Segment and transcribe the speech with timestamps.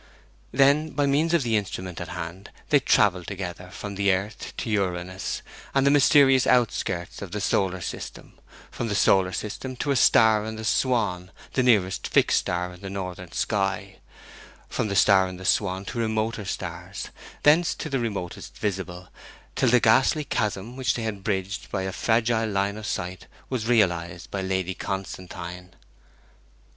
[0.51, 4.67] Then, by means of the instrument at hand, they travelled together from the earth to
[4.71, 5.43] Uranus
[5.75, 8.39] and the mysterious outskirts of the solar system;
[8.71, 12.81] from the solar system to a star in the Swan, the nearest fixed star in
[12.81, 13.97] the northern sky;
[14.69, 17.09] from the star in the Swan to remoter stars;
[17.43, 19.09] thence to the remotest visible;
[19.55, 23.67] till the ghastly chasm which they had bridged by a fragile line of sight was
[23.67, 25.75] realized by Lady Constantine.